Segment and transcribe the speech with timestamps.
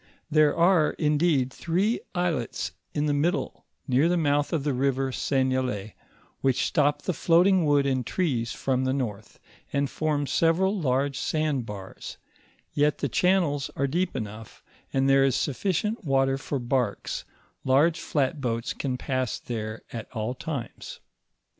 [0.31, 5.11] There are, indeed, three islets in the mid dle, near the mouth of the river
[5.11, 5.93] Seignelay,
[6.39, 9.39] which stop the floating wood and trees from the north,
[9.71, 12.17] and form several large sand bars,
[12.73, 17.23] yet the channels are deep enough, and there is sufficient; water foi barks;
[17.63, 20.99] large flat boats can pass there at all times.